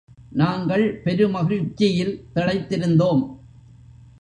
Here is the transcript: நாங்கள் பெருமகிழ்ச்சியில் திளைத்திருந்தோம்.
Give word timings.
நாங்கள் 0.31 1.01
பெருமகிழ்ச்சியில் 1.03 2.25
திளைத்திருந்தோம். 2.35 3.23